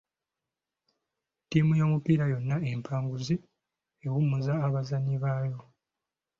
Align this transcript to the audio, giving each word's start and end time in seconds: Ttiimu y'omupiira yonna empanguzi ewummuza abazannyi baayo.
Ttiimu 1.43 1.73
y'omupiira 1.79 2.25
yonna 2.33 2.57
empanguzi 2.71 3.35
ewummuza 4.05 4.53
abazannyi 4.67 5.15
baayo. 5.23 5.59